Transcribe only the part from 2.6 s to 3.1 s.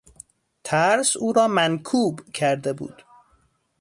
بود.